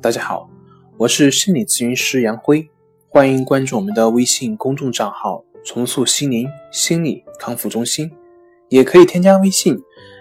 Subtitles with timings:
[0.00, 0.48] 大家好，
[0.96, 2.70] 我是心理咨询师杨辉，
[3.08, 8.08] 欢迎关注我们的微信公众账号“重塑心灵心理康复中心”，
[8.70, 9.76] 也可以添加微信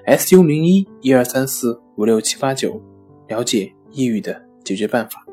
[0.07, 2.81] “su 零一一二三四五六七八九”
[3.29, 5.23] 了解抑郁的解决办法。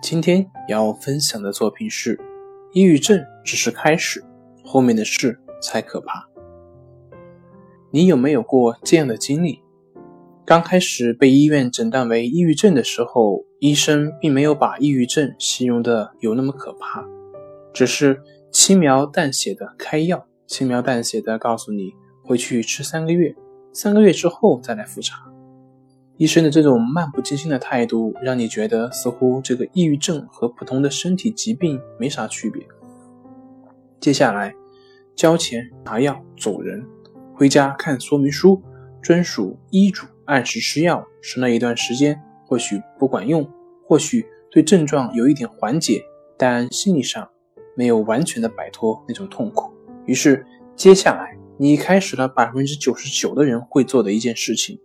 [0.00, 2.16] 今天要分享的作品是：
[2.72, 4.24] 抑郁症只是开始，
[4.64, 6.28] 后面的事才可怕。
[7.90, 9.60] 你有没有过这样的经历？
[10.46, 17.04] 刚开始被医院诊断为抑郁症的时候，医生并没有把抑郁症形容的有那么可怕，
[17.74, 23.34] 只是轻描淡写的开药，轻描淡写的告诉你回去吃三个月，
[23.72, 25.24] 三个月之后再来复查。
[26.16, 32.64] 医生的这种漫不经心的态度，让你觉得似乎这个抑郁症和普通的身体疾病没啥区别。
[33.98, 34.54] 接下来，
[35.16, 36.86] 交钱拿药走人，
[37.34, 38.62] 回家看说明书，
[39.02, 40.06] 遵守医嘱。
[40.26, 43.48] 按时吃药，吃了一段时间，或许不管用，
[43.86, 46.02] 或许对症状有一点缓解，
[46.36, 47.28] 但心理上
[47.76, 49.72] 没有完全的摆脱那种痛苦。
[50.04, 54.78] 于是，接下来你开始了百分之九十九的人会做的一件事情，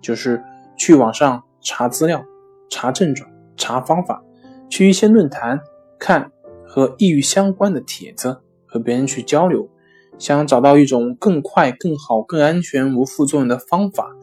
[0.00, 0.42] 就是
[0.76, 2.24] 去网上查资料、
[2.68, 4.22] 查症状、查方法，
[4.68, 5.60] 去一些论坛
[5.98, 6.30] 看
[6.66, 9.68] 和抑郁相关的帖子，和别人去交流，
[10.18, 14.14] 想找到一种更快、更好、更安全、无副作用的方法。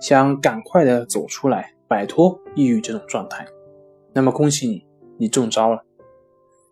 [0.00, 3.46] 想赶快的走出来，摆脱抑郁这种状态，
[4.12, 4.84] 那么恭喜你，
[5.18, 5.82] 你中招了。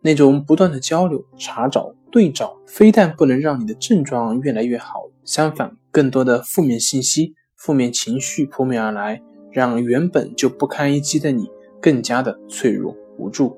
[0.02, 9.20] 那种不断的交流、查找、对照，非但不能让你的症状越来越好，相反，更多的负面信息、负面情绪扑面而来，
[9.50, 11.50] 让原本就不堪一击的你
[11.80, 13.56] 更加的脆弱无助。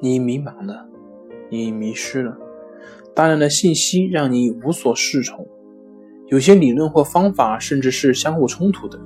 [0.00, 0.88] 你迷茫了，
[1.48, 2.36] 你迷失了，
[3.14, 5.46] 大量的信息让你无所适从。
[6.28, 8.98] 有些理论或方法甚至是相互冲突的，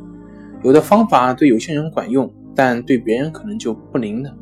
[0.65, 4.35] 有的方法对有些人管用，但对别人可能就不灵了。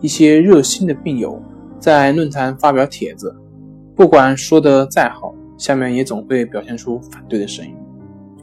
[0.00, 1.42] 一些热心的病友
[1.80, 3.34] 在论坛发表帖子，
[3.94, 7.74] 不管说的再好，下面也总会表现出反对的声音。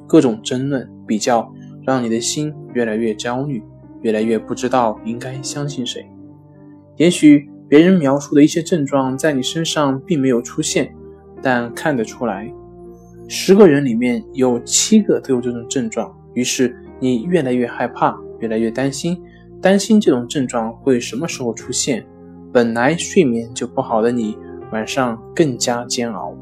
[0.08, 1.50] 各种争论比较，
[1.86, 3.64] 让你的心越来越焦虑，
[4.02, 6.06] 越来越不知道应该相信谁。
[6.98, 10.94] 也许别人描述的一些症状在你身上并没有出现，
[11.42, 12.54] 但看得出来。
[13.28, 19.22] 十个人里面有七个都有这种症状，于是你越来越害怕，越来越担心，
[19.62, 22.06] 担心这种症状会什么时候出现。
[22.52, 24.38] 本来睡眠就不好的你，
[24.72, 26.36] 晚上更加煎熬，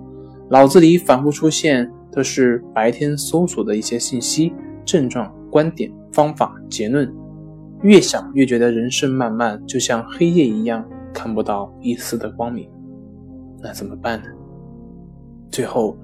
[0.49, 4.53] 脑子里反复出现的是白天搜索的一些信息、
[4.83, 7.09] 症状、观点、方法、结论，
[7.83, 12.69] 越想越觉得人生漫漫，就像黑夜一样，看不到一丝的光明。
[13.61, 14.25] 那怎么办呢？
[15.51, 15.97] 最后。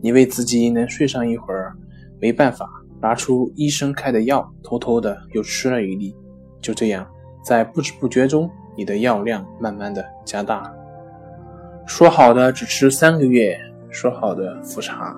[0.00, 1.74] 你为自己能睡上一会儿，
[2.20, 2.68] 没办法，
[3.00, 6.14] 拿出医生开的药，偷偷的又吃了一粒。
[6.60, 7.06] 就这样，
[7.42, 10.70] 在不知不觉中，你的药量慢慢的加大。
[11.86, 15.16] 说好的只吃三个月，说好的复查，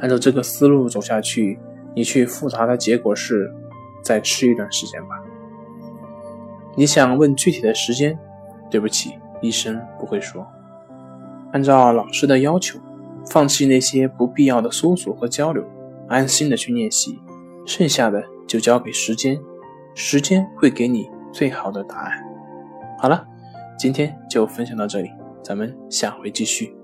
[0.00, 1.56] 按照这个思路走下去，
[1.94, 3.48] 你去复查的结果是
[4.02, 5.22] 再吃一段时间吧。
[6.74, 8.18] 你想问具体的时间？
[8.68, 10.44] 对不起，医生不会说。
[11.52, 12.76] 按照老师的要求。
[13.30, 15.64] 放弃那些不必要的搜索和交流，
[16.08, 17.18] 安心的去练习，
[17.64, 19.38] 剩下的就交给时间，
[19.94, 22.12] 时间会给你最好的答案。
[22.98, 23.26] 好了，
[23.78, 25.10] 今天就分享到这里，
[25.42, 26.74] 咱们下回继续。